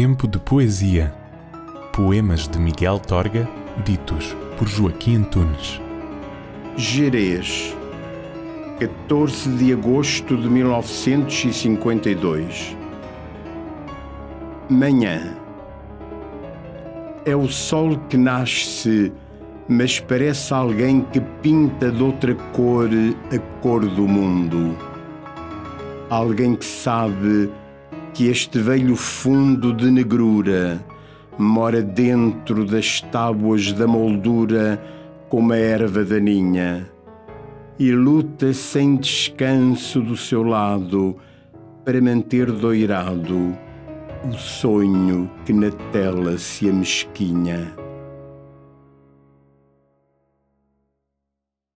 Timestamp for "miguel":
2.56-3.00